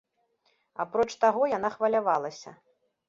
Апроч 0.83 1.07
таго, 1.25 1.43
яна 1.57 1.69
хвалявалася. 1.77 2.59